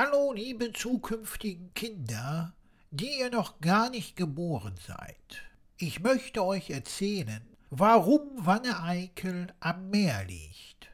[0.00, 2.54] Hallo, liebe zukünftigen Kinder,
[2.92, 5.42] die ihr noch gar nicht geboren seid.
[5.76, 10.88] Ich möchte euch erzählen, warum Wanne-Eickel am Meer liegt.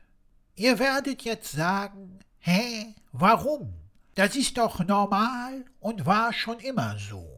[0.55, 3.75] Ihr werdet jetzt sagen, hä, warum?
[4.15, 7.29] Das ist doch normal und war schon immer so.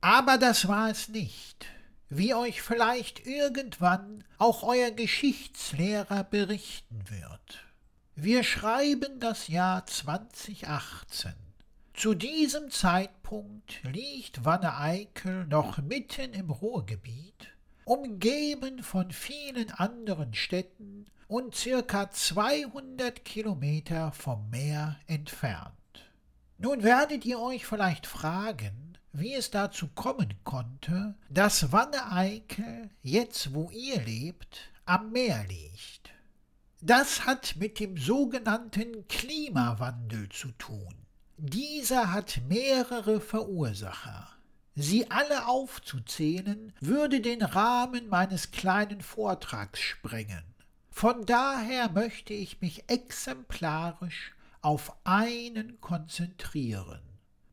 [0.00, 1.66] Aber das war es nicht,
[2.08, 7.71] wie euch vielleicht irgendwann auch euer Geschichtslehrer berichten wird.
[8.14, 11.32] Wir schreiben das Jahr 2018.
[11.94, 17.56] Zu diesem Zeitpunkt liegt Wanne-Eickel noch mitten im Ruhrgebiet,
[17.86, 25.72] umgeben von vielen anderen Städten und circa 200 Kilometer vom Meer entfernt.
[26.58, 33.70] Nun werdet ihr euch vielleicht fragen, wie es dazu kommen konnte, dass Wanne-Eickel, jetzt wo
[33.70, 36.11] ihr lebt, am Meer liegt.
[36.84, 41.06] Das hat mit dem sogenannten Klimawandel zu tun.
[41.36, 44.26] Dieser hat mehrere Verursacher.
[44.74, 50.42] Sie alle aufzuzählen, würde den Rahmen meines kleinen Vortrags sprengen.
[50.90, 57.00] Von daher möchte ich mich exemplarisch auf einen konzentrieren.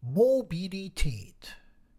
[0.02, 1.56] Mobilität.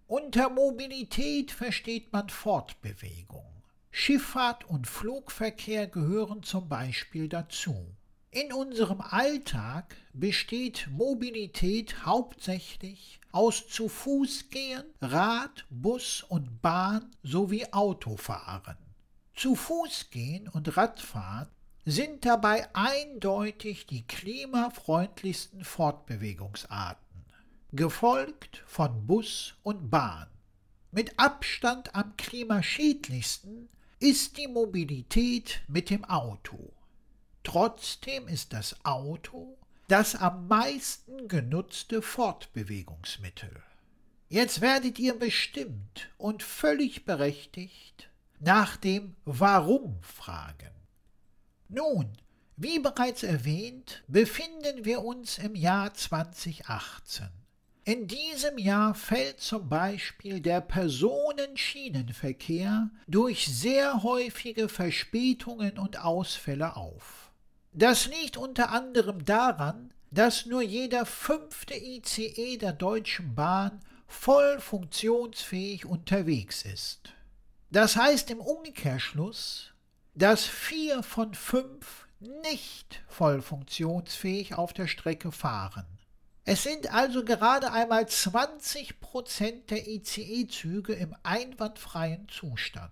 [0.09, 3.50] Unter Mobilität versteht man Fortbewegung.
[3.93, 7.95] Schifffahrt und Flugverkehr gehören zum Beispiel dazu.
[8.31, 17.67] In unserem Alltag besteht Mobilität hauptsächlich aus zu Fuß gehen, Rad, Bus und Bahn sowie
[17.73, 18.77] Autofahren.
[19.35, 21.49] Zu Fuß gehen und Radfahren
[21.85, 27.25] sind dabei eindeutig die klimafreundlichsten Fortbewegungsarten,
[27.73, 30.29] gefolgt von Bus und Bahn.
[30.93, 33.69] Mit Abstand am klimaschädlichsten
[34.01, 36.73] ist die Mobilität mit dem Auto.
[37.43, 39.56] Trotzdem ist das Auto
[39.89, 43.62] das am meisten genutzte Fortbewegungsmittel.
[44.28, 50.71] Jetzt werdet ihr bestimmt und völlig berechtigt nach dem Warum fragen.
[51.69, 52.17] Nun,
[52.56, 57.40] wie bereits erwähnt, befinden wir uns im Jahr 2018.
[57.91, 67.33] In diesem Jahr fällt zum Beispiel der Personenschienenverkehr durch sehr häufige Verspätungen und Ausfälle auf.
[67.73, 75.84] Das liegt unter anderem daran, dass nur jeder fünfte ICE der Deutschen Bahn voll funktionsfähig
[75.84, 77.12] unterwegs ist.
[77.73, 79.75] Das heißt im Umkehrschluss,
[80.15, 86.00] dass vier von fünf nicht voll funktionsfähig auf der Strecke fahren.
[86.45, 92.91] Es sind also gerade einmal 20 Prozent der ICE-Züge im einwandfreien Zustand.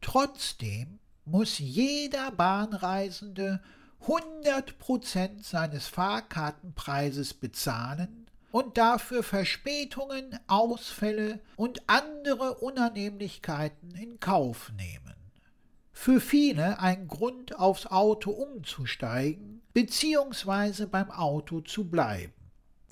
[0.00, 3.62] Trotzdem muss jeder Bahnreisende
[4.00, 15.14] 100 Prozent seines Fahrkartenpreises bezahlen und dafür Verspätungen, Ausfälle und andere Unannehmlichkeiten in Kauf nehmen.
[15.92, 20.86] Für viele ein Grund, aufs Auto umzusteigen bzw.
[20.86, 22.41] beim Auto zu bleiben.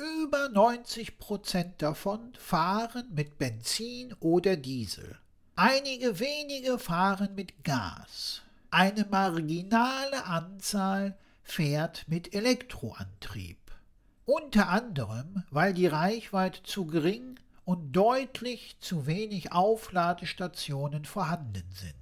[0.00, 5.18] Über 90 Prozent davon fahren mit Benzin oder Diesel.
[5.56, 8.40] Einige wenige fahren mit Gas.
[8.70, 13.58] Eine marginale Anzahl fährt mit Elektroantrieb.
[14.24, 21.99] Unter anderem, weil die Reichweite zu gering und deutlich zu wenig Aufladestationen vorhanden sind.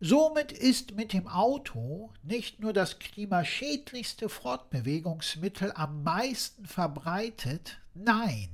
[0.00, 8.48] Somit ist mit dem Auto nicht nur das klimaschädlichste Fortbewegungsmittel am meisten verbreitet, nein,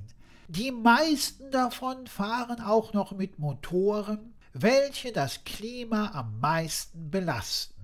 [0.47, 7.75] die meisten davon fahren auch noch mit Motoren, welche das Klima am meisten belasten.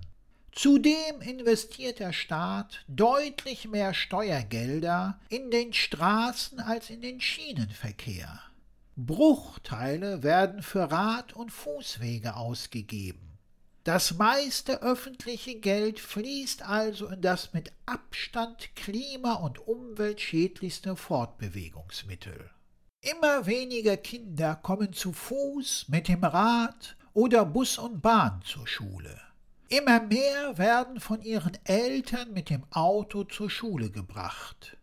[0.50, 8.40] Zudem investiert der Staat deutlich mehr Steuergelder in den Straßen als in den Schienenverkehr.
[8.96, 13.31] Bruchteile werden für Rad- und Fußwege ausgegeben.
[13.84, 22.48] Das meiste öffentliche Geld fließt also in das mit Abstand klima- und umweltschädlichste Fortbewegungsmittel.
[23.00, 29.20] Immer weniger Kinder kommen zu Fuß, mit dem Rad oder Bus und Bahn zur Schule.
[29.68, 34.76] Immer mehr werden von ihren Eltern mit dem Auto zur Schule gebracht.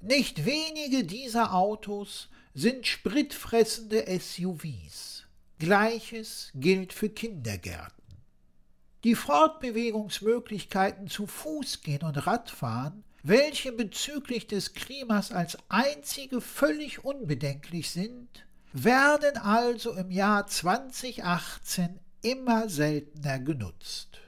[0.00, 5.26] Nicht wenige dieser Autos sind spritfressende SUVs.
[5.58, 7.98] Gleiches gilt für Kindergärten.
[9.08, 17.88] Die Fortbewegungsmöglichkeiten zu Fuß gehen und Radfahren, welche bezüglich des Klimas als einzige völlig unbedenklich
[17.88, 18.28] sind,
[18.74, 24.20] werden also im Jahr 2018 immer seltener genutzt.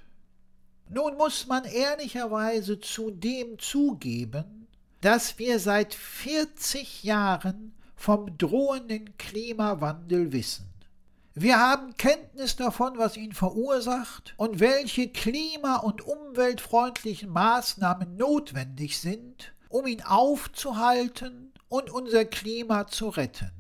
[0.89, 4.67] Nun muss man ehrlicherweise zudem zugeben,
[5.03, 10.70] dass wir seit 40 Jahren vom drohenden Klimawandel wissen.
[11.35, 19.55] Wir haben Kenntnis davon, was ihn verursacht und welche klima- und umweltfreundlichen Maßnahmen notwendig sind,
[19.69, 23.53] um ihn aufzuhalten und unser Klima zu retten.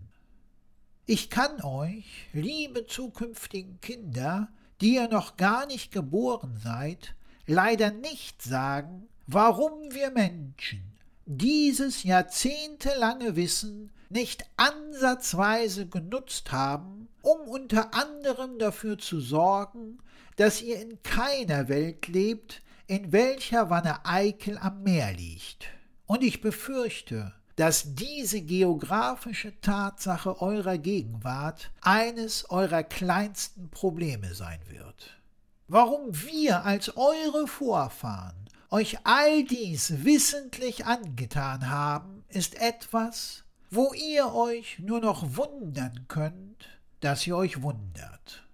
[1.06, 4.48] Ich kann euch, liebe zukünftigen Kinder,
[4.80, 7.14] die ihr noch gar nicht geboren seid,
[7.46, 10.82] leider nicht sagen, warum wir Menschen
[11.24, 19.98] dieses jahrzehntelange Wissen nicht ansatzweise genutzt haben, um unter anderem dafür zu sorgen,
[20.36, 25.66] dass ihr in keiner Welt lebt, in welcher Wanne Eickel am Meer liegt.
[26.06, 35.20] Und ich befürchte, dass diese geografische Tatsache eurer Gegenwart eines eurer kleinsten Probleme sein wird.
[35.68, 44.34] Warum wir als eure Vorfahren euch all dies wissentlich angetan haben, ist etwas, wo ihr
[44.34, 48.48] euch nur noch wundern könnt, dass ihr euch wundert.